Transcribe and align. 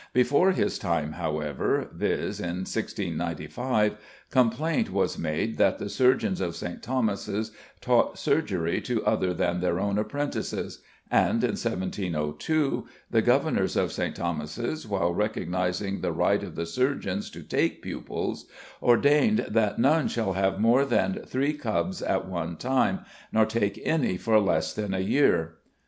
Before 0.13 0.49
his 0.51 0.79
time, 0.79 1.11
however 1.11 1.87
(viz., 1.93 2.39
in 2.39 2.65
1695), 2.65 3.97
complaint 4.31 4.91
was 4.91 5.19
made 5.19 5.59
that 5.59 5.77
the 5.77 5.89
surgeons 5.89 6.41
of 6.41 6.55
St. 6.55 6.81
Thomas's 6.81 7.51
taught 7.81 8.17
surgery 8.17 8.81
to 8.81 9.05
other 9.05 9.31
than 9.31 9.59
their 9.59 9.79
own 9.79 9.99
apprentices; 9.99 10.81
and 11.11 11.43
in 11.43 11.51
1702 11.51 12.87
the 13.11 13.21
governors 13.21 13.75
of 13.75 13.91
St. 13.91 14.15
Thomas's, 14.15 14.87
while 14.87 15.13
recognising 15.13 16.01
the 16.01 16.11
right 16.11 16.41
of 16.41 16.55
the 16.55 16.65
surgeons 16.65 17.29
to 17.29 17.43
take 17.43 17.83
pupils, 17.83 18.47
ordained 18.81 19.45
that 19.49 19.77
"none 19.77 20.07
shall 20.07 20.33
have 20.33 20.59
more 20.59 20.83
than 20.83 21.21
three 21.27 21.53
cubbs 21.53 22.01
at 22.01 22.27
one 22.27 22.57
time, 22.57 23.01
nor 23.31 23.45
take 23.45 23.79
any 23.85 24.17
for 24.17 24.39
less 24.39 24.73
than 24.73 24.95
a 24.95 24.99
year." 24.99 25.57